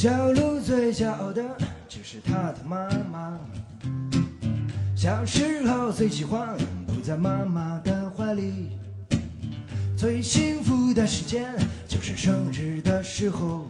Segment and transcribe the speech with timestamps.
[0.00, 1.42] 小鹿最骄傲的
[1.88, 3.36] 就是它的妈妈。
[4.94, 6.56] 小时候最喜欢
[6.86, 8.78] 扑在妈妈的怀里，
[9.96, 11.52] 最幸福的时间
[11.88, 13.66] 就是生日的时候，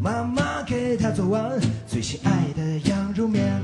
[0.00, 1.52] 妈妈给他做完
[1.86, 3.62] 最心爱的羊肉面。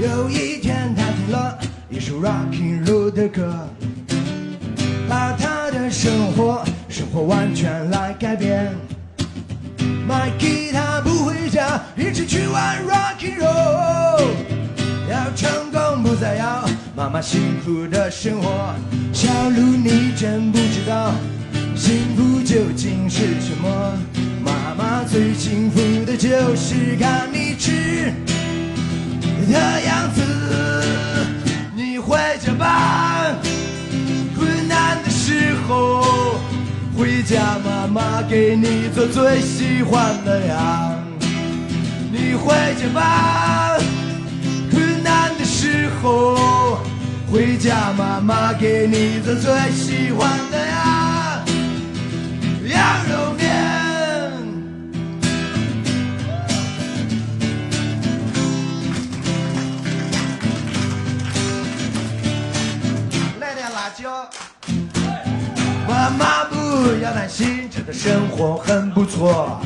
[0.00, 1.58] 有一天他听了
[1.90, 3.68] 一首 Rocking roll 的歌，
[5.10, 8.72] 把他的生活生活完全来改变。
[10.06, 14.24] 买吉他不回家，一起去玩 rock and roll。
[15.10, 18.74] 要成功不再要妈妈辛苦的生活。
[19.12, 21.12] 小鹿，你真不知道
[21.74, 23.98] 幸福究竟是什么。
[24.44, 28.12] 妈妈最幸福的就是看你吃
[36.96, 40.94] 回家，妈妈给你做最喜欢的呀。
[42.10, 43.76] 你回家吧，
[44.70, 46.78] 困难的时候
[47.30, 51.44] 回家，妈妈给你做最喜欢的呀，
[52.64, 52.80] 羊
[53.10, 53.44] 肉面。
[63.38, 64.26] 来点辣椒。
[65.88, 66.44] 妈妈
[66.82, 69.58] 不要担心，这的生活很不错，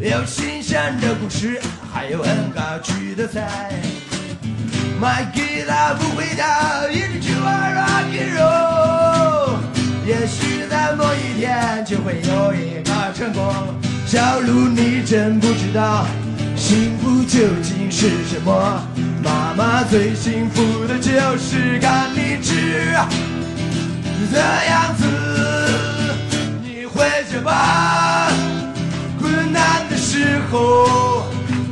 [0.00, 1.60] 有新鲜的故事，
[1.92, 3.70] 还有很好吃的菜。
[5.00, 9.54] 买吉他不回家，一直去玩 rock and roll，
[10.04, 13.54] 也许在某一天就会有一个成功。
[14.04, 16.04] 小鹿，你真不知道
[16.56, 18.82] 幸福究竟是什么。
[19.22, 22.92] 妈妈最幸福的就是看你吃。
[24.32, 25.04] 的样子，
[27.32, 28.28] 你回家吧。
[29.18, 31.24] 困难的时候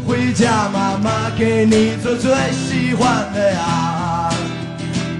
[0.06, 4.30] 回家，妈妈给你做最喜欢的呀。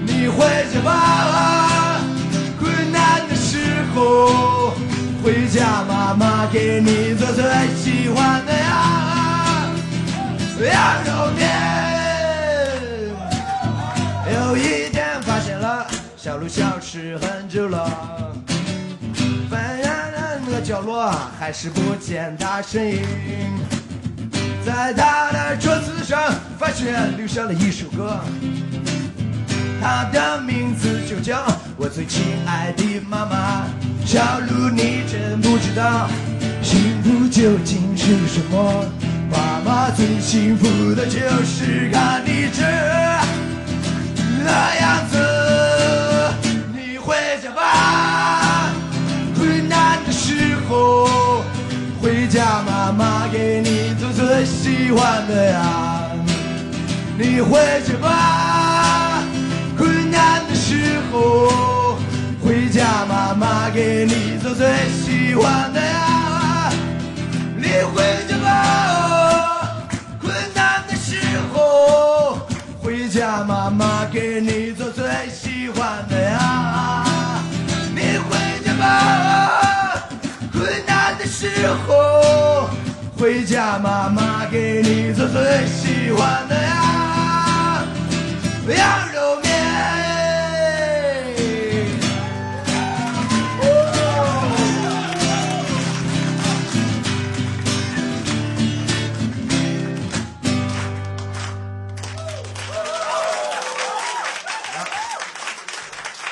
[0.03, 0.43] 你回
[0.73, 2.01] 家吧。
[2.59, 4.73] 困难的时候
[5.23, 7.43] 回家，妈妈给你做最
[7.75, 9.69] 喜欢的呀。
[10.59, 11.41] 羊肉面。
[14.33, 15.85] 有一天发现了。
[16.17, 17.89] 小鹿消失很久了，
[20.71, 23.01] 角落还是不见他身影。
[24.65, 28.17] 在他的桌子上发现留下了一首歌，
[29.81, 31.45] 他的名字就叫
[31.75, 33.65] 我最亲爱的妈妈。
[34.05, 36.07] 小鹿，你真不知道
[36.63, 38.85] 幸福究竟是什么。
[39.29, 42.63] 妈妈最幸福的就是看你这
[44.41, 45.05] 那样
[54.61, 56.11] 喜欢的呀。
[57.17, 59.23] 你回家吧。
[59.75, 61.97] 困难的时候
[62.43, 64.67] 回家，妈妈给你做最
[65.03, 66.71] 喜欢的呀。
[67.57, 69.77] 你回家吧。
[70.21, 71.17] 困难的时
[71.51, 72.37] 候
[72.83, 77.03] 回家，妈妈给你做最喜欢的呀。
[77.95, 80.03] 你回家吧，
[80.51, 81.49] 困难的时
[81.87, 82.20] 候
[83.21, 87.83] 回家，妈妈给你做最喜欢的呀，
[88.67, 89.51] 羊肉面。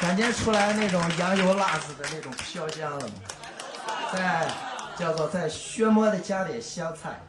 [0.01, 3.13] 感觉出来那种羊油辣子的那种飘香了吗？
[4.11, 4.47] 再
[4.99, 7.21] 叫做在血馍里加点香菜。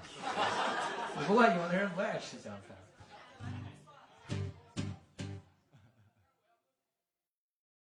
[1.25, 2.75] 不过有的人不爱吃香菜。